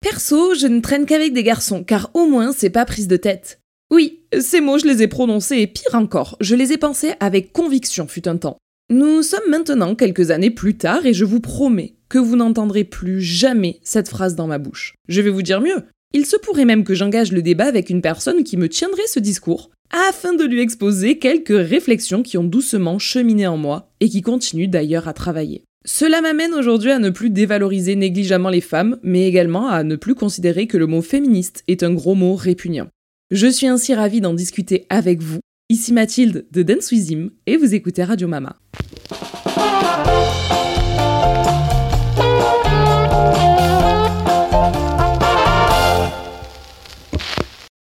[0.00, 3.60] Perso, je ne traîne qu'avec des garçons, car au moins c'est pas prise de tête.
[3.90, 7.52] Oui, ces mots je les ai prononcés et pire encore, je les ai pensés avec
[7.52, 8.58] conviction fut un temps.
[8.90, 13.20] Nous sommes maintenant quelques années plus tard et je vous promets que vous n'entendrez plus
[13.20, 14.94] jamais cette phrase dans ma bouche.
[15.08, 15.82] Je vais vous dire mieux,
[16.14, 19.20] il se pourrait même que j'engage le débat avec une personne qui me tiendrait ce
[19.20, 24.22] discours, afin de lui exposer quelques réflexions qui ont doucement cheminé en moi et qui
[24.22, 25.64] continuent d'ailleurs à travailler.
[25.90, 30.14] Cela m'amène aujourd'hui à ne plus dévaloriser négligemment les femmes, mais également à ne plus
[30.14, 32.88] considérer que le mot féministe est un gros mot répugnant.
[33.30, 35.38] Je suis ainsi ravie d'en discuter avec vous.
[35.70, 38.58] Ici Mathilde de Dance With et vous écoutez Radio Mama.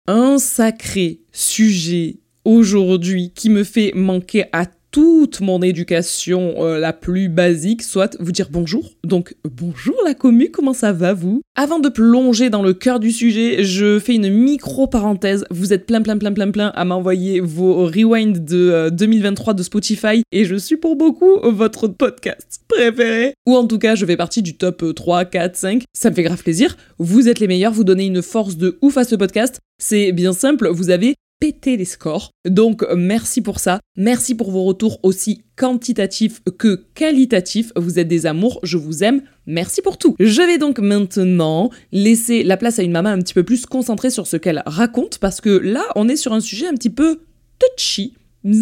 [0.07, 7.27] Un sacré sujet aujourd'hui qui me fait manquer à toute mon éducation euh, la plus
[7.27, 8.91] basique, soit vous dire bonjour.
[9.03, 11.41] Donc bonjour la commu, comment ça va vous?
[11.55, 15.45] Avant de plonger dans le cœur du sujet, je fais une micro parenthèse.
[15.49, 19.63] Vous êtes plein plein plein plein plein à m'envoyer vos rewinds de 2023 euh, de
[19.63, 23.33] Spotify et je suis pour beaucoup votre podcast préféré.
[23.47, 25.83] Ou en tout cas, je fais partie du top 3, 4, 5.
[25.91, 26.77] Ça me fait grave plaisir.
[26.99, 29.59] Vous êtes les meilleurs, vous donnez une force de ouf à ce podcast.
[29.81, 32.31] C'est bien simple, vous avez péter les scores.
[32.47, 33.81] Donc merci pour ça.
[33.97, 37.73] Merci pour vos retours aussi quantitatifs que qualitatifs.
[37.75, 39.23] Vous êtes des amours, je vous aime.
[39.45, 40.15] Merci pour tout.
[40.21, 44.09] Je vais donc maintenant laisser la place à une maman un petit peu plus concentrée
[44.09, 47.19] sur ce qu'elle raconte parce que là, on est sur un sujet un petit peu
[47.59, 48.13] touchy.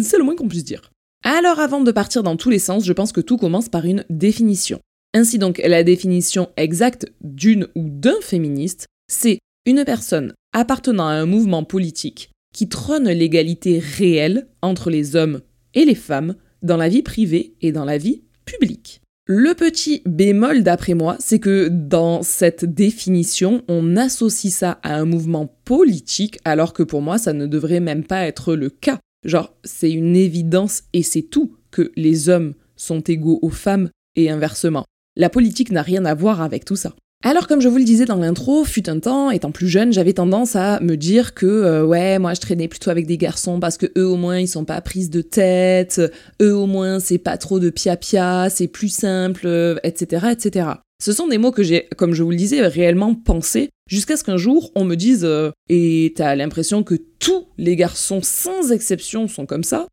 [0.02, 0.90] C'est le moins qu'on puisse dire.
[1.22, 4.04] Alors avant de partir dans tous les sens, je pense que tout commence par une
[4.10, 4.80] définition.
[5.14, 11.26] Ainsi donc, la définition exacte d'une ou d'un féministe, c'est une personne appartenant à un
[11.26, 15.40] mouvement politique qui trône l'égalité réelle entre les hommes
[15.74, 19.00] et les femmes dans la vie privée et dans la vie publique.
[19.24, 25.04] Le petit bémol d'après moi, c'est que dans cette définition, on associe ça à un
[25.04, 28.98] mouvement politique, alors que pour moi, ça ne devrait même pas être le cas.
[29.24, 34.28] Genre, c'est une évidence et c'est tout que les hommes sont égaux aux femmes et
[34.28, 34.84] inversement.
[35.16, 36.94] La politique n'a rien à voir avec tout ça.
[37.24, 40.12] Alors comme je vous le disais dans l'intro, fut un temps, étant plus jeune, j'avais
[40.12, 43.76] tendance à me dire que euh, ouais, moi je traînais plutôt avec des garçons parce
[43.76, 46.00] que eux au moins ils sont pas prises de tête,
[46.40, 50.68] eux au moins c'est pas trop de pia-pia, c'est plus simple, etc., etc.
[51.00, 54.24] Ce sont des mots que j'ai, comme je vous le disais, réellement pensé, jusqu'à ce
[54.24, 59.28] qu'un jour on me dise euh, Et t'as l'impression que tous les garçons, sans exception,
[59.28, 59.86] sont comme ça?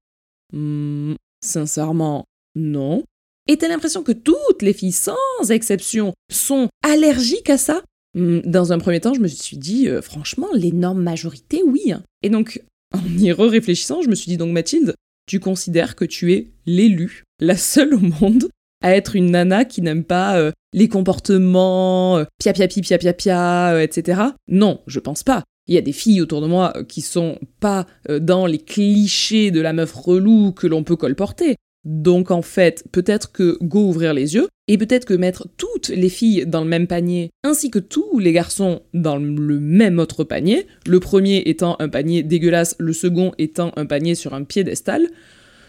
[0.52, 1.14] Hmm,
[1.44, 2.26] Sincèrement,
[2.56, 3.04] non.
[3.50, 5.16] Et t'as l'impression que toutes les filles, sans
[5.50, 7.82] exception, sont allergiques à ça?
[8.16, 11.92] Hmm, Dans un premier temps, je me suis dit, euh, franchement, l'énorme majorité, oui.
[11.92, 12.04] Hein.
[12.22, 12.62] Et donc,
[12.94, 14.94] en y réfléchissant, je me suis dit donc, Mathilde,
[15.26, 18.50] tu considères que tu es l'élu, la seule au monde
[18.84, 23.14] à être une nana qui n'aime pas euh, les comportements, euh, pia pia pia pia
[23.14, 24.22] pia, etc.
[24.48, 25.44] Non, je pense pas.
[25.68, 29.62] Il y a des filles autour de moi qui sont pas dans les clichés de
[29.62, 31.58] la meuf relou que l'on peut colporter.
[31.86, 36.10] Donc en fait, peut-être que go ouvrir les yeux, et peut-être que mettre toutes les
[36.10, 40.68] filles dans le même panier, ainsi que tous les garçons dans le même autre panier,
[40.86, 45.08] le premier étant un panier dégueulasse, le second étant un panier sur un piédestal,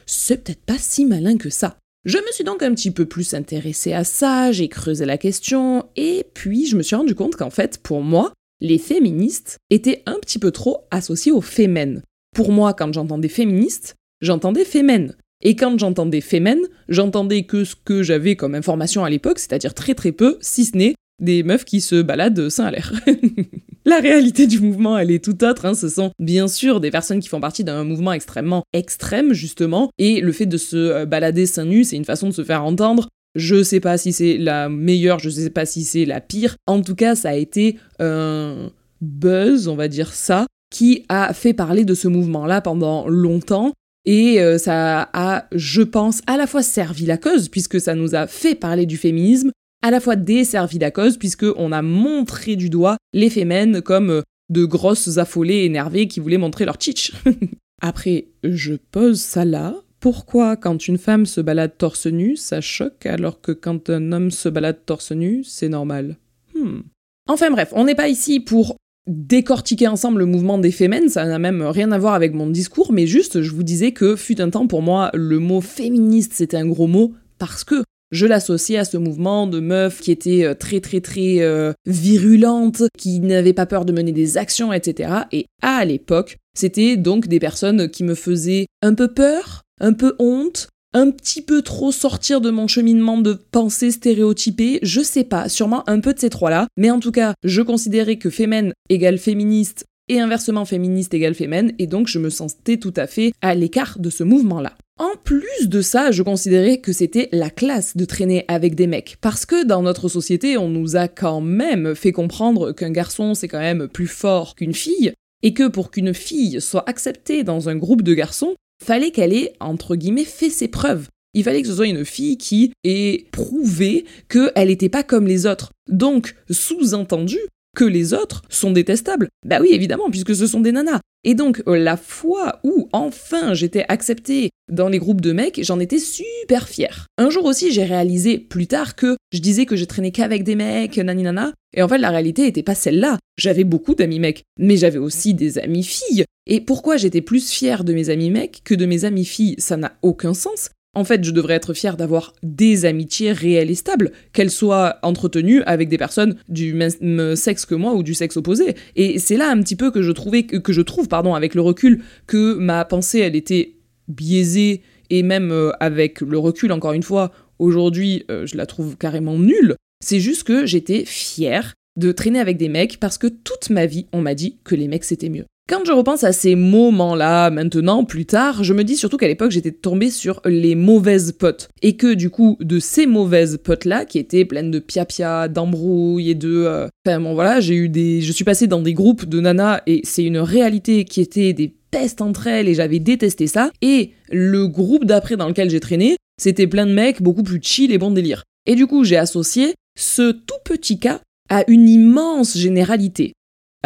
[0.04, 1.78] c'est peut-être pas si malin que ça.
[2.04, 5.86] Je me suis donc un petit peu plus intéressée à ça, j'ai creusé la question,
[5.96, 10.18] et puis je me suis rendu compte qu'en fait, pour moi, les féministes étaient un
[10.20, 12.02] petit peu trop associés aux fémènes.
[12.34, 15.16] Pour moi, quand j'entendais féministes, j'entendais fémènes.
[15.42, 16.58] Et quand j'entendais Femen,
[16.88, 20.76] j'entendais que ce que j'avais comme information à l'époque, c'est-à-dire très très peu, si ce
[20.76, 22.92] n'est des meufs qui se baladent seins à l'air.
[23.86, 25.64] La réalité du mouvement, elle est tout autre.
[25.64, 25.74] Hein.
[25.74, 29.90] Ce sont bien sûr des personnes qui font partie d'un mouvement extrêmement extrême, justement.
[29.98, 32.64] Et le fait de se euh, balader seins nus, c'est une façon de se faire
[32.64, 33.08] entendre.
[33.36, 36.56] Je sais pas si c'est la meilleure, je sais pas si c'est la pire.
[36.66, 38.70] En tout cas, ça a été un
[39.00, 43.72] buzz, on va dire ça, qui a fait parler de ce mouvement-là pendant longtemps.
[44.04, 48.14] Et euh, ça a, je pense, à la fois servi la cause, puisque ça nous
[48.14, 49.50] a fait parler du féminisme,
[49.82, 54.22] à la fois desservi la cause, puisqu'on a montré du doigt les fémènes comme euh,
[54.48, 57.12] de grosses affolées énervées qui voulaient montrer leur titch.
[57.82, 59.74] Après, je pose ça là.
[60.00, 64.30] Pourquoi, quand une femme se balade torse nu, ça choque, alors que quand un homme
[64.30, 66.16] se balade torse nu, c'est normal?
[66.54, 66.80] Hmm.
[67.28, 68.76] Enfin bref, on n'est pas ici pour
[69.10, 72.92] décortiquer ensemble le mouvement des fémènes, ça n'a même rien à voir avec mon discours,
[72.92, 76.56] mais juste je vous disais que fut un temps pour moi le mot féministe c'était
[76.56, 80.54] un gros mot parce que je l'associais à ce mouvement de meufs qui étaient euh,
[80.54, 85.12] très très très euh, virulentes, qui n'avaient pas peur de mener des actions, etc.
[85.32, 90.16] Et à l'époque, c'était donc des personnes qui me faisaient un peu peur, un peu
[90.18, 95.48] honte, un petit peu trop sortir de mon cheminement de pensée stéréotypée, je sais pas,
[95.48, 99.18] sûrement un peu de ces trois-là, mais en tout cas, je considérais que fémène égale
[99.18, 103.54] féministe et inversement féministe égale fémène, et donc je me sentais tout à fait à
[103.54, 104.76] l'écart de ce mouvement-là.
[104.98, 109.16] En plus de ça, je considérais que c'était la classe de traîner avec des mecs,
[109.20, 113.48] parce que dans notre société, on nous a quand même fait comprendre qu'un garçon c'est
[113.48, 115.12] quand même plus fort qu'une fille,
[115.42, 119.52] et que pour qu'une fille soit acceptée dans un groupe de garçons, fallait qu'elle ait,
[119.60, 121.08] entre guillemets, fait ses preuves.
[121.34, 125.46] Il fallait que ce soit une fille qui ait prouvé qu'elle n'était pas comme les
[125.46, 125.70] autres.
[125.88, 127.38] Donc, sous-entendu,
[127.80, 129.30] que les autres sont détestables.
[129.46, 131.00] Bah oui, évidemment, puisque ce sont des nanas.
[131.24, 135.80] Et donc, euh, la fois où enfin j'étais acceptée dans les groupes de mecs, j'en
[135.80, 137.06] étais super fière.
[137.16, 140.56] Un jour aussi, j'ai réalisé plus tard que je disais que je traînais qu'avec des
[140.56, 141.24] mecs, nani
[141.72, 143.16] Et en fait, la réalité était pas celle-là.
[143.38, 146.26] J'avais beaucoup d'amis mecs, mais j'avais aussi des amis filles.
[146.46, 149.54] Et pourquoi j'étais plus fière de mes amis mecs que de mes amis filles?
[149.56, 150.68] Ça n'a aucun sens.
[150.94, 155.62] En fait, je devrais être fière d'avoir des amitiés réelles et stables, qu'elles soient entretenues
[155.62, 158.74] avec des personnes du même sexe que moi ou du sexe opposé.
[158.96, 161.60] Et c'est là un petit peu que je trouvais que je trouve pardon avec le
[161.60, 163.76] recul que ma pensée elle était
[164.08, 168.96] biaisée et même euh, avec le recul encore une fois, aujourd'hui, euh, je la trouve
[168.96, 169.76] carrément nulle.
[170.04, 174.06] C'est juste que j'étais fière de traîner avec des mecs parce que toute ma vie,
[174.12, 175.44] on m'a dit que les mecs c'était mieux.
[175.70, 179.52] Quand je repense à ces moments-là, maintenant, plus tard, je me dis surtout qu'à l'époque,
[179.52, 181.68] j'étais tombée sur les mauvaises potes.
[181.80, 186.34] Et que du coup, de ces mauvaises potes-là, qui étaient pleines de pia-pia, d'embrouilles et
[186.34, 186.64] de...
[186.66, 188.20] Euh, enfin bon voilà, j'ai eu des...
[188.20, 191.72] Je suis passée dans des groupes de nanas et c'est une réalité qui était des
[191.92, 193.70] pestes entre elles et j'avais détesté ça.
[193.80, 197.92] Et le groupe d'après dans lequel j'ai traîné, c'était plein de mecs beaucoup plus chill
[197.92, 198.42] et bon délire.
[198.66, 203.34] Et du coup, j'ai associé ce tout petit cas à une immense généralité.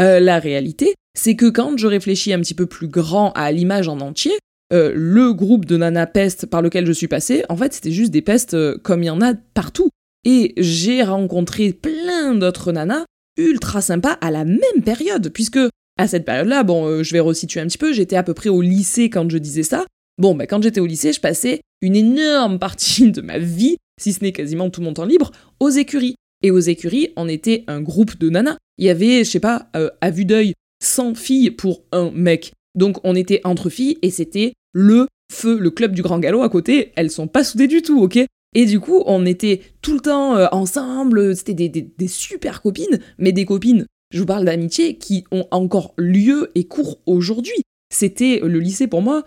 [0.00, 3.88] Euh, la réalité, c'est que quand je réfléchis un petit peu plus grand à l'image
[3.88, 4.32] en entier,
[4.72, 8.10] euh, le groupe de nana peste par lequel je suis passée, en fait, c'était juste
[8.10, 9.90] des pestes euh, comme il y en a partout.
[10.24, 13.04] Et j'ai rencontré plein d'autres nanas
[13.36, 15.58] ultra sympas à la même période, puisque
[15.98, 18.48] à cette période-là, bon, euh, je vais resituer un petit peu, j'étais à peu près
[18.48, 19.84] au lycée quand je disais ça.
[20.18, 24.12] Bon, bah, quand j'étais au lycée, je passais une énorme partie de ma vie, si
[24.12, 26.16] ce n'est quasiment tout mon temps libre, aux écuries.
[26.42, 28.56] Et aux écuries, on était un groupe de nanas.
[28.76, 29.68] Il y avait, je sais pas,
[30.00, 30.52] à vue d'œil,
[30.84, 32.52] 100 filles pour un mec.
[32.74, 36.48] Donc on était entre filles et c'était le feu, le club du Grand Galop à
[36.48, 36.92] côté.
[36.96, 38.18] Elles sont pas soudées du tout, ok?
[38.54, 43.32] Et du coup, on était tout le temps euh, ensemble, c'était des, super copines, mais
[43.32, 47.62] des copines, je vous parle d'amitié, qui ont encore lieu et cours aujourd'hui.
[47.92, 49.24] C'était le lycée pour moi.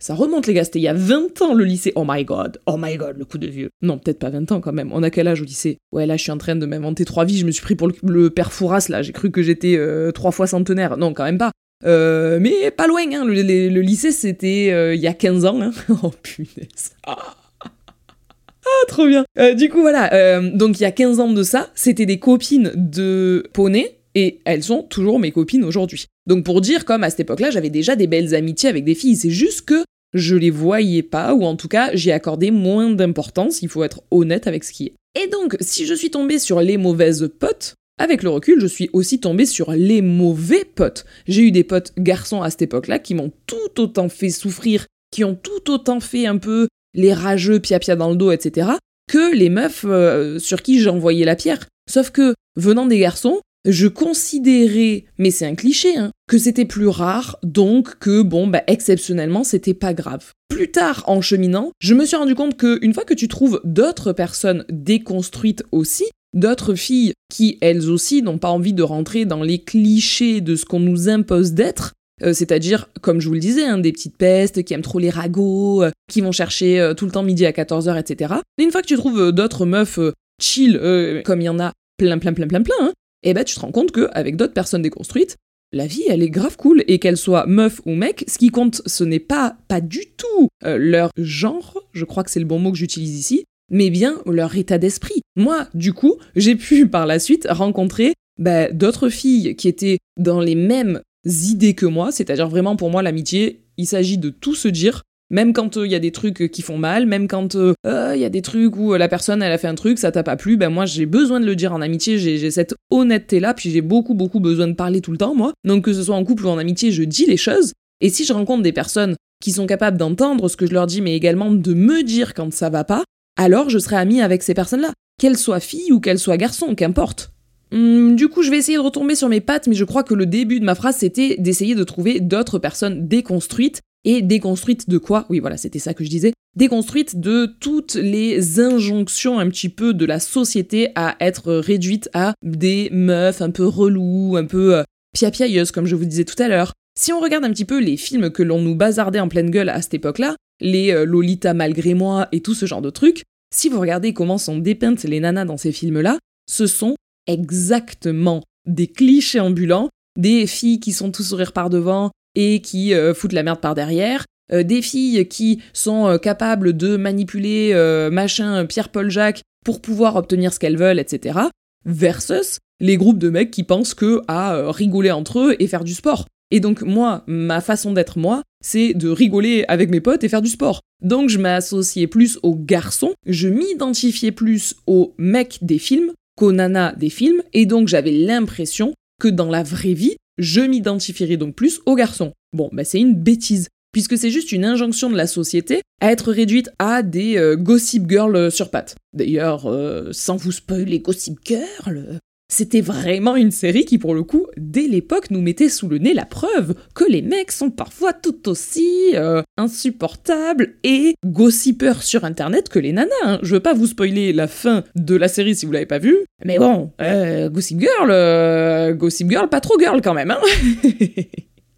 [0.00, 1.92] Ça remonte, les gars, c'était il y a 20 ans le lycée.
[1.96, 3.70] Oh my god, oh my god, le coup de vieux.
[3.82, 4.90] Non, peut-être pas 20 ans quand même.
[4.92, 5.78] On a quel âge au lycée?
[5.90, 7.38] Ouais, là, je suis en train de m'inventer trois vies.
[7.38, 9.02] Je me suis pris pour le, père Fouras, là.
[9.02, 10.96] J'ai cru que j'étais euh, trois fois centenaire.
[10.96, 11.50] Non, quand même pas.
[11.84, 13.24] Euh, mais pas loin, hein.
[13.24, 15.60] Le, lycée, c'était euh, il y a 15 ans.
[15.60, 15.72] Hein.
[16.02, 16.92] Oh punaise.
[17.04, 17.34] Ah.
[17.64, 19.24] ah trop bien.
[19.56, 20.40] du coup, voilà.
[20.40, 24.64] donc, il y a 15 ans de ça, c'était des copines de poney et elles
[24.64, 26.06] sont toujours mes copines aujourd'hui.
[26.26, 29.16] Donc pour dire comme à cette époque-là, j'avais déjà des belles amitiés avec des filles,
[29.16, 33.62] c'est juste que je les voyais pas, ou en tout cas j'y accordais moins d'importance,
[33.62, 34.94] il faut être honnête avec ce qui est.
[35.22, 38.90] Et donc, si je suis tombée sur les mauvaises potes, avec le recul, je suis
[38.92, 41.04] aussi tombée sur les mauvais potes.
[41.26, 45.24] J'ai eu des potes garçons à cette époque-là qui m'ont tout autant fait souffrir, qui
[45.24, 48.70] ont tout autant fait un peu les rageux pia-pia dans le dos, etc.,
[49.10, 51.66] que les meufs euh, sur qui j'envoyais la pierre.
[51.90, 56.88] Sauf que, venant des garçons, je considérais, mais c'est un cliché, hein, que c'était plus
[56.88, 60.32] rare, donc que bon, bah exceptionnellement, c'était pas grave.
[60.48, 63.60] Plus tard, en cheminant, je me suis rendu compte que une fois que tu trouves
[63.64, 69.42] d'autres personnes déconstruites aussi, d'autres filles qui elles aussi n'ont pas envie de rentrer dans
[69.42, 71.92] les clichés de ce qu'on nous impose d'être,
[72.22, 75.10] euh, c'est-à-dire, comme je vous le disais, hein, des petites pestes qui aiment trop les
[75.10, 78.34] ragots, euh, qui vont chercher euh, tout le temps midi à 14h, etc.
[78.58, 80.00] Et une fois que tu trouves d'autres meufs
[80.40, 80.80] chill,
[81.24, 83.54] comme il y en a plein, plein, plein, plein, plein, hein, et eh ben tu
[83.54, 85.36] te rends compte qu'avec d'autres personnes déconstruites,
[85.72, 88.80] la vie, elle est grave cool, et qu'elle soit meuf ou mec, ce qui compte,
[88.86, 92.58] ce n'est pas, pas du tout euh, leur genre, je crois que c'est le bon
[92.58, 95.20] mot que j'utilise ici, mais bien leur état d'esprit.
[95.36, 100.40] Moi, du coup, j'ai pu par la suite rencontrer bah, d'autres filles qui étaient dans
[100.40, 104.68] les mêmes idées que moi, c'est-à-dire vraiment pour moi l'amitié, il s'agit de tout se
[104.68, 107.54] dire, même quand il euh, y a des trucs euh, qui font mal, même quand
[107.54, 110.12] il euh, y a des trucs où la personne elle a fait un truc, ça
[110.12, 113.40] t'a pas plu, ben moi j'ai besoin de le dire en amitié, j'ai cette honnêteté
[113.40, 115.52] là, puis j'ai beaucoup beaucoup besoin de parler tout le temps moi.
[115.64, 117.72] Donc que ce soit en couple ou en amitié, je dis les choses.
[118.00, 121.00] Et si je rencontre des personnes qui sont capables d'entendre ce que je leur dis,
[121.00, 123.04] mais également de me dire quand ça va pas,
[123.36, 124.92] alors je serai amie avec ces personnes-là.
[125.20, 127.32] Qu'elles soient filles ou qu'elles soient garçons, qu'importe.
[127.72, 130.14] Hum, du coup, je vais essayer de retomber sur mes pattes, mais je crois que
[130.14, 134.98] le début de ma phrase, c'était d'essayer de trouver d'autres personnes déconstruites et déconstruite de
[134.98, 136.32] quoi Oui, voilà, c'était ça que je disais.
[136.56, 142.34] Déconstruite de toutes les injonctions un petit peu de la société à être réduite à
[142.42, 144.82] des meufs un peu reloues, un peu euh,
[145.14, 146.72] piapiailleuses, comme je vous disais tout à l'heure.
[146.98, 149.68] Si on regarde un petit peu les films que l'on nous bazardait en pleine gueule
[149.68, 153.22] à cette époque-là, les euh, Lolita malgré moi et tout ce genre de trucs,
[153.54, 156.18] si vous regardez comment sont dépeintes les nanas dans ces films-là,
[156.50, 162.60] ce sont exactement des clichés ambulants, des filles qui sont tout sourire par devant et
[162.60, 167.74] qui euh, foutent la merde par derrière, euh, des filles qui sont capables de manipuler
[168.10, 171.40] machin Pierre-Paul Jacques pour pouvoir obtenir ce qu'elles veulent, etc.
[171.84, 175.94] Versus les groupes de mecs qui pensent que à rigoler entre eux et faire du
[175.94, 176.26] sport.
[176.50, 180.42] Et donc moi, ma façon d'être moi, c'est de rigoler avec mes potes et faire
[180.42, 180.80] du sport.
[181.02, 186.94] Donc je m'associais plus aux garçons, je m'identifiais plus aux mecs des films qu'aux nanas
[186.94, 191.80] des films, et donc j'avais l'impression que dans la vraie vie, je m'identifierais donc plus
[191.86, 192.32] aux garçons.
[192.52, 196.32] Bon, bah c'est une bêtise, puisque c'est juste une injonction de la société à être
[196.32, 198.96] réduite à des euh, gossip girls sur pattes.
[199.12, 204.46] D'ailleurs, euh, sans vous spoiler gossip girl, c'était vraiment une série qui, pour le coup,
[204.56, 208.48] dès l'époque, nous mettait sous le nez la preuve que les mecs sont parfois tout
[208.48, 213.10] aussi euh, insupportables et gossipeurs sur Internet que les nanas.
[213.24, 213.38] Hein.
[213.42, 216.24] Je veux pas vous spoiler la fin de la série si vous l'avez pas vue,
[216.44, 220.30] mais bon, euh, Gossip Girl, euh, Gossip Girl, pas trop girl quand même.
[220.30, 220.40] Hein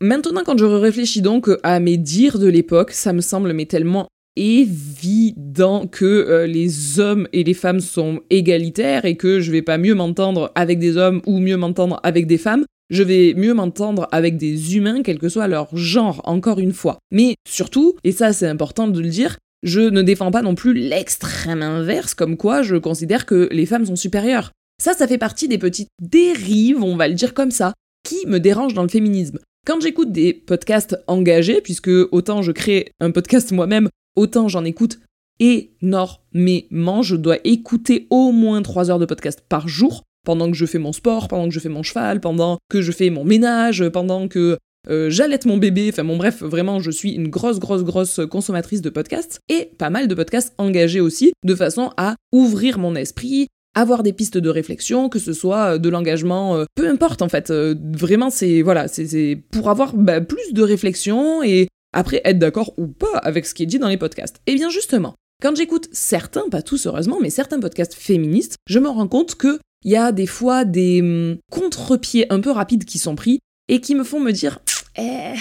[0.00, 4.08] Maintenant, quand je réfléchis donc à mes dires de l'époque, ça me semble mais tellement
[4.36, 9.78] évident que euh, les hommes et les femmes sont égalitaires et que je vais pas
[9.78, 12.64] mieux m'entendre avec des hommes ou mieux m'entendre avec des femmes.
[12.90, 16.98] Je vais mieux m'entendre avec des humains, quel que soit leur genre, encore une fois.
[17.12, 20.74] Mais surtout, et ça c'est important de le dire, je ne défends pas non plus
[20.74, 24.52] l'extrême inverse, comme quoi je considère que les femmes sont supérieures.
[24.82, 28.40] Ça, ça fait partie des petites dérives, on va le dire comme ça, qui me
[28.40, 29.38] dérangent dans le féminisme.
[29.66, 34.98] Quand j'écoute des podcasts engagés, puisque autant je crée un podcast moi-même, autant j'en écoute
[35.40, 37.02] énormément.
[37.02, 40.78] Je dois écouter au moins 3 heures de podcast par jour pendant que je fais
[40.78, 44.28] mon sport, pendant que je fais mon cheval, pendant que je fais mon ménage, pendant
[44.28, 48.20] que euh, j'allaite mon bébé, enfin bon bref, vraiment je suis une grosse grosse grosse
[48.30, 52.94] consommatrice de podcasts et pas mal de podcasts engagés aussi, de façon à ouvrir mon
[52.94, 57.28] esprit, avoir des pistes de réflexion, que ce soit de l'engagement, euh, peu importe en
[57.28, 62.38] fait, euh, vraiment c'est voilà, c'est pour avoir bah, plus de réflexion et après, être
[62.38, 64.40] d'accord ou pas avec ce qui est dit dans les podcasts.
[64.46, 68.88] Eh bien justement, quand j'écoute certains, pas tous heureusement, mais certains podcasts féministes, je me
[68.88, 72.98] rends compte que il y a des fois des hum, contre-pieds un peu rapides qui
[72.98, 74.58] sont pris et qui me font me dire
[74.98, 75.34] eh,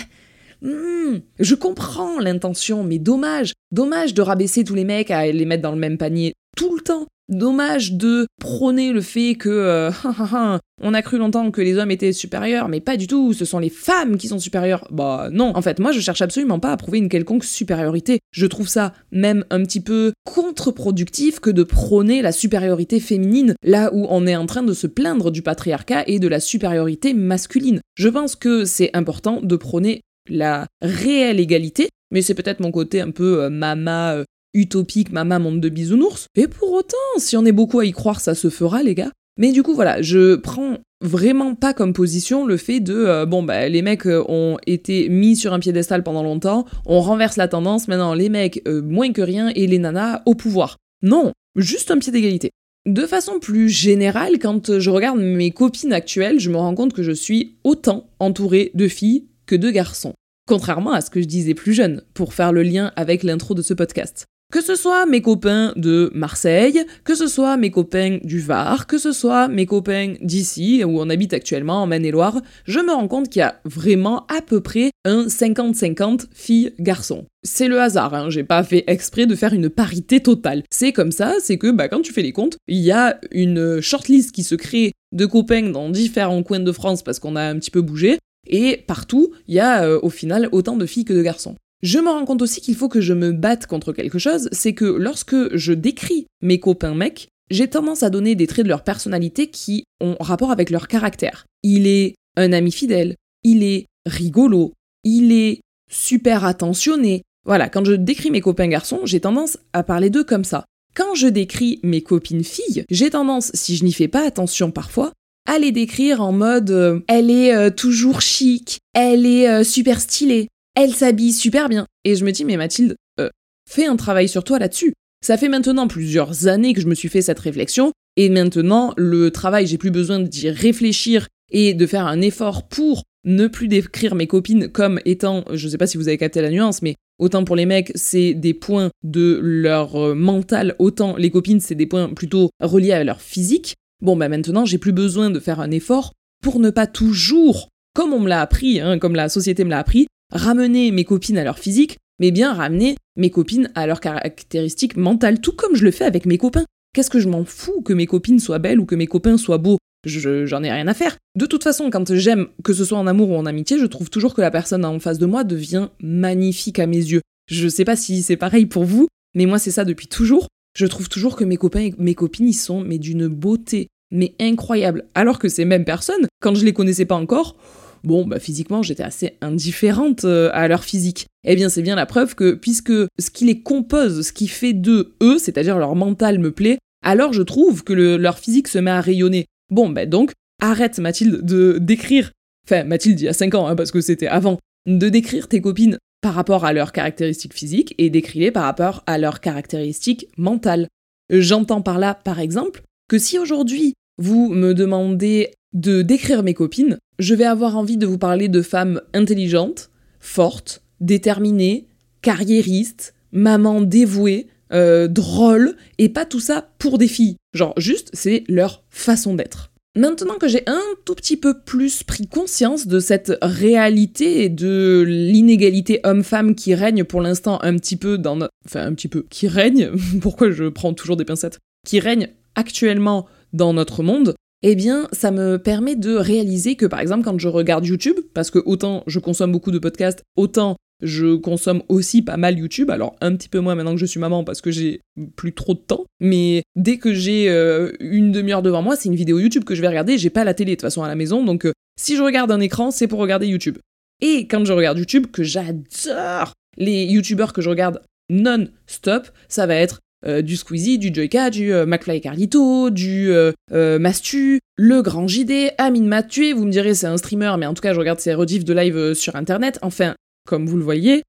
[0.62, 5.64] hmm, je comprends l'intention, mais dommage, dommage de rabaisser tous les mecs à les mettre
[5.64, 7.06] dans le même panier tout le temps.
[7.30, 9.92] Dommage de prôner le fait que euh,
[10.82, 13.60] on a cru longtemps que les hommes étaient supérieurs, mais pas du tout, ce sont
[13.60, 14.88] les femmes qui sont supérieures.
[14.90, 18.20] Bah non, en fait, moi je cherche absolument pas à prouver une quelconque supériorité.
[18.32, 23.92] Je trouve ça même un petit peu contre-productif que de prôner la supériorité féminine, là
[23.94, 27.80] où on est en train de se plaindre du patriarcat et de la supériorité masculine.
[27.94, 33.02] Je pense que c'est important de prôner la réelle égalité, mais c'est peut-être mon côté
[33.02, 36.28] un peu euh, mama euh, utopique, mama monde de bisounours.
[36.36, 39.12] Et pour autant, si on est beaucoup à y croire, ça se fera, les gars.
[39.38, 43.42] Mais du coup, voilà, je prends vraiment pas comme position le fait de euh, bon
[43.42, 47.48] bah les mecs euh, ont été mis sur un piédestal pendant longtemps, on renverse la
[47.48, 50.76] tendance, maintenant les mecs euh, moins que rien et les nanas au pouvoir.
[51.02, 52.52] Non, juste un pied d'égalité.
[52.86, 57.04] De façon plus générale, quand je regarde mes copines actuelles, je me rends compte que
[57.04, 60.14] je suis autant entourée de filles que de garçons.
[60.48, 63.62] Contrairement à ce que je disais plus jeune, pour faire le lien avec l'intro de
[63.62, 64.26] ce podcast.
[64.52, 68.98] Que ce soit mes copains de Marseille, que ce soit mes copains du Var, que
[68.98, 73.30] ce soit mes copains d'ici, où on habite actuellement en Maine-et-Loire, je me rends compte
[73.30, 77.26] qu'il y a vraiment à peu près un 50-50 filles-garçons.
[77.44, 80.64] C'est le hasard, hein, j'ai pas fait exprès de faire une parité totale.
[80.72, 83.82] C'est comme ça, c'est que bah, quand tu fais les comptes, il y a une
[83.82, 87.60] shortlist qui se crée de copains dans différents coins de France parce qu'on a un
[87.60, 91.14] petit peu bougé, et partout, il y a euh, au final autant de filles que
[91.14, 91.56] de garçons.
[91.82, 94.74] Je me rends compte aussi qu'il faut que je me batte contre quelque chose, c'est
[94.74, 98.84] que lorsque je décris mes copains mecs, j'ai tendance à donner des traits de leur
[98.84, 101.46] personnalité qui ont rapport avec leur caractère.
[101.64, 107.24] Il est un ami fidèle, il est rigolo, il est super attentionné.
[107.46, 110.66] Voilà, quand je décris mes copains garçons, j'ai tendance à parler d'eux comme ça.
[110.96, 115.14] Quand je décris mes copines filles, j'ai tendance, si je n'y fais pas attention parfois,
[115.48, 120.02] à les décrire en mode euh, elle est euh, toujours chic, elle est euh, super
[120.02, 121.86] stylée, elle s'habille super bien.
[122.04, 123.30] Et je me dis, mais Mathilde, euh,
[123.70, 124.94] fais un travail sur toi là-dessus.
[125.22, 129.32] Ça fait maintenant plusieurs années que je me suis fait cette réflexion, et maintenant, le
[129.32, 134.16] travail, j'ai plus besoin d'y réfléchir et de faire un effort pour ne plus décrire
[134.16, 137.44] mes copines comme étant, je sais pas si vous avez capté la nuance, mais autant
[137.44, 141.86] pour les mecs, c'est des points de leur euh, mental, autant les copines, c'est des
[141.86, 143.76] points plutôt reliés à leur physique.
[144.02, 148.14] Bon, bah maintenant, j'ai plus besoin de faire un effort pour ne pas toujours, comme
[148.14, 151.44] on me l'a appris, hein, comme la société me l'a appris, ramener mes copines à
[151.44, 155.92] leur physique, mais bien ramener mes copines à leurs caractéristiques mentales, tout comme je le
[155.92, 156.66] fais avec mes copains.
[156.94, 159.58] Qu'est-ce que je m'en fous que mes copines soient belles ou que mes copains soient
[159.58, 159.78] beaux?
[160.06, 161.18] J'en ai rien à faire.
[161.36, 164.10] De toute façon, quand j'aime, que ce soit en amour ou en amitié, je trouve
[164.10, 167.22] toujours que la personne en face de moi devient magnifique à mes yeux.
[167.50, 170.48] Je sais pas si c'est pareil pour vous, mais moi c'est ça depuis toujours.
[170.76, 174.36] Je trouve toujours que mes copains et mes copines, ils sont mais d'une beauté, mais
[174.40, 175.06] incroyable.
[175.16, 177.58] Alors que ces mêmes personnes, quand je les connaissais pas encore,
[178.04, 181.28] bon, bah physiquement, j'étais assez indifférente euh, à leur physique.
[181.46, 184.74] Eh bien, c'est bien la preuve que, puisque ce qui les compose, ce qui fait
[184.74, 188.92] d'eux eux, c'est-à-dire leur mental me plaît, alors je trouve que leur physique se met
[188.92, 189.46] à rayonner.
[189.72, 192.32] Bon, ben donc, arrête Mathilde de décrire,
[192.68, 195.62] enfin Mathilde il y a 5 ans, hein, parce que c'était avant, de décrire tes
[195.62, 200.88] copines par rapport à leurs caractéristiques physiques et décris-les par rapport à leurs caractéristiques mentales.
[201.30, 206.98] J'entends par là, par exemple, que si aujourd'hui vous me demandez de décrire mes copines,
[207.20, 211.88] je vais avoir envie de vous parler de femmes intelligentes, fortes, déterminées,
[212.22, 217.36] carriéristes, mamans dévouées, euh, drôles, et pas tout ça pour des filles.
[217.54, 219.72] Genre, juste, c'est leur façon d'être.
[219.96, 225.04] Maintenant que j'ai un tout petit peu plus pris conscience de cette réalité et de
[225.06, 228.54] l'inégalité homme-femme qui règne pour l'instant un petit peu dans notre...
[228.66, 229.26] Enfin, un petit peu.
[229.30, 229.90] Qui règne
[230.22, 235.32] Pourquoi je prends toujours des pincettes Qui règne actuellement dans notre monde, eh bien, ça
[235.32, 239.20] me permet de réaliser que, par exemple, quand je regarde YouTube, parce que autant je
[239.20, 243.60] consomme beaucoup de podcasts, autant je consomme aussi pas mal YouTube, alors un petit peu
[243.60, 245.00] moins maintenant que je suis maman parce que j'ai
[245.38, 249.16] plus trop de temps, mais dès que j'ai euh, une demi-heure devant moi, c'est une
[249.16, 251.16] vidéo YouTube que je vais regarder, j'ai pas la télé de toute façon à la
[251.16, 253.78] maison, donc euh, si je regarde un écran, c'est pour regarder YouTube.
[254.22, 259.76] Et quand je regarde YouTube, que j'adore les YouTubeurs que je regarde non-stop, ça va
[259.76, 263.54] être euh, du Squeezie, du Joyka, du euh, McFly Carlito, du euh,
[264.00, 267.82] Mastu, le Grand JD, Amine Mathieu, vous me direz c'est un streamer, mais en tout
[267.82, 271.24] cas je regarde ses rediffs de live sur internet, enfin, comme vous le voyez,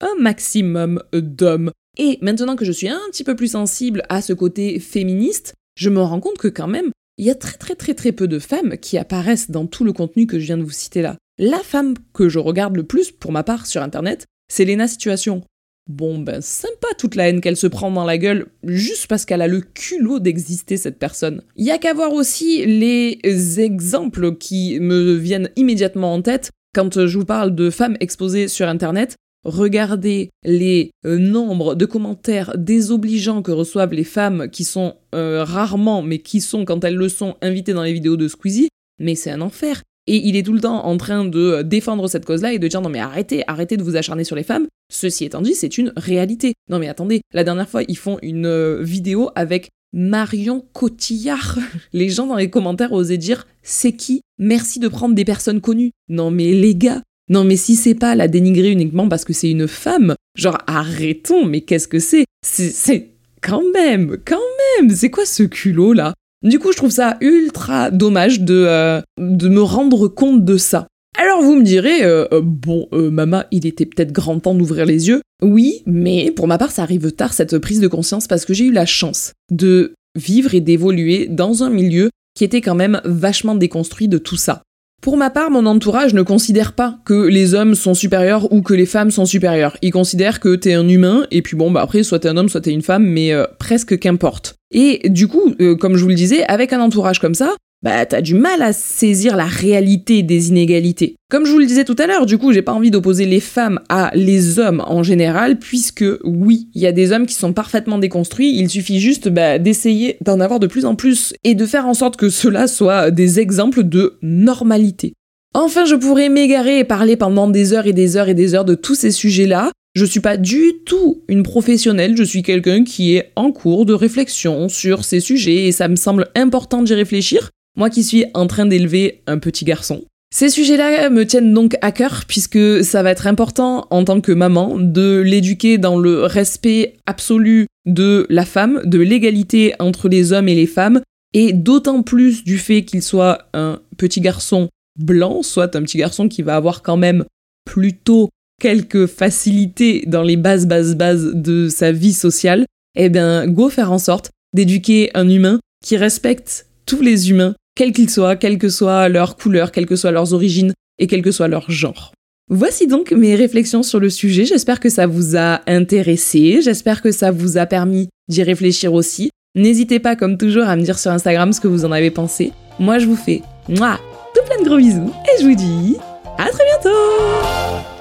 [0.00, 1.72] un maximum d'hommes.
[1.98, 5.90] Et maintenant que je suis un petit peu plus sensible à ce côté féministe, je
[5.90, 8.38] me rends compte que quand même, il y a très très très très peu de
[8.38, 11.16] femmes qui apparaissent dans tout le contenu que je viens de vous citer là.
[11.38, 15.42] La femme que je regarde le plus, pour ma part, sur internet, c'est Lena Situation.
[15.88, 19.42] Bon, ben sympa toute la haine qu'elle se prend dans la gueule, juste parce qu'elle
[19.42, 21.42] a le culot d'exister, cette personne.
[21.56, 23.20] Y a qu'à voir aussi les
[23.60, 28.68] exemples qui me viennent immédiatement en tête quand je vous parle de femmes exposées sur
[28.68, 29.14] Internet.
[29.44, 36.02] Regardez les euh, nombres de commentaires désobligeants que reçoivent les femmes qui sont euh, rarement,
[36.02, 38.68] mais qui sont, quand elles le sont, invitées dans les vidéos de Squeezie.
[38.98, 39.82] Mais c'est un enfer.
[40.06, 42.80] Et il est tout le temps en train de défendre cette cause-là et de dire
[42.80, 44.66] non mais arrêtez, arrêtez de vous acharner sur les femmes.
[44.92, 46.54] Ceci étant dit, c'est une réalité.
[46.70, 51.58] Non mais attendez, la dernière fois, ils font une euh, vidéo avec Marion Cotillard.
[51.92, 54.20] Les gens dans les commentaires osaient dire c'est qui?
[54.38, 55.90] Merci de prendre des personnes connues.
[56.08, 59.50] Non mais les gars, non mais si c'est pas la dénigrer uniquement parce que c'est
[59.50, 62.26] une femme, genre arrêtons, mais qu'est-ce que c'est?
[62.42, 64.36] C'est quand même, quand
[64.78, 66.14] même, c'est quoi ce culot là
[66.46, 70.86] du coup, je trouve ça ultra dommage de, euh, de me rendre compte de ça.
[71.18, 75.08] Alors vous me direz, euh, euh, bon, Mama, il était peut-être grand temps d'ouvrir les
[75.08, 75.22] yeux.
[75.42, 78.66] Oui, mais pour ma part, ça arrive tard cette prise de conscience parce que j'ai
[78.66, 83.54] eu la chance de vivre et d'évoluer dans un milieu qui était quand même vachement
[83.54, 84.62] déconstruit de tout ça.
[85.02, 88.74] Pour ma part, mon entourage ne considère pas que les hommes sont supérieurs ou que
[88.74, 89.76] les femmes sont supérieures.
[89.82, 92.48] Ils considèrent que t'es un humain, et puis bon, bah après, soit t'es un homme,
[92.48, 94.56] soit t'es une femme, mais presque qu'importe.
[94.72, 98.06] Et du coup, euh, comme je vous le disais, avec un entourage comme ça, bah
[98.06, 101.16] t'as du mal à saisir la réalité des inégalités.
[101.30, 103.40] Comme je vous le disais tout à l'heure, du coup, j'ai pas envie d'opposer les
[103.40, 107.52] femmes à les hommes en général, puisque oui, il y a des hommes qui sont
[107.52, 111.66] parfaitement déconstruits, il suffit juste bah, d'essayer d'en avoir de plus en plus et de
[111.66, 115.14] faire en sorte que cela soit des exemples de normalité.
[115.54, 118.64] Enfin, je pourrais m'égarer et parler pendant des heures et des heures et des heures
[118.64, 123.16] de tous ces sujets-là, je suis pas du tout une professionnelle, je suis quelqu'un qui
[123.16, 127.48] est en cours de réflexion sur ces sujets et ça me semble important d'y réfléchir,
[127.76, 130.04] moi qui suis en train d'élever un petit garçon.
[130.34, 134.32] Ces sujets-là me tiennent donc à cœur puisque ça va être important en tant que
[134.32, 140.48] maman de l'éduquer dans le respect absolu de la femme, de l'égalité entre les hommes
[140.48, 141.00] et les femmes,
[141.32, 146.28] et d'autant plus du fait qu'il soit un petit garçon blanc, soit un petit garçon
[146.28, 147.24] qui va avoir quand même
[147.64, 152.64] plutôt quelques facilités dans les bases, bases, bases de sa vie sociale,
[152.96, 157.92] eh bien, go faire en sorte d'éduquer un humain qui respecte tous les humains, quels
[157.92, 161.30] qu'ils soient, quelle que soit leur couleur, quelles que soient leurs origines, et quel que
[161.30, 162.12] soit leur genre.
[162.48, 167.10] Voici donc mes réflexions sur le sujet, j'espère que ça vous a intéressé, j'espère que
[167.12, 169.30] ça vous a permis d'y réfléchir aussi.
[169.56, 172.52] N'hésitez pas comme toujours à me dire sur Instagram ce que vous en avez pensé.
[172.78, 173.98] Moi je vous fais moi
[174.34, 175.96] tout plein de gros bisous et je vous dis
[176.38, 177.95] à très bientôt